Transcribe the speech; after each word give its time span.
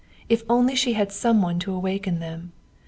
If 0.29 0.41
only 0.49 0.73
she 0.75 0.93
had 0.93 1.09
had 1.09 1.11
some 1.11 1.43
one 1.43 1.59
to 1.59 1.71
awaken 1.75 2.19
them! 2.19 2.53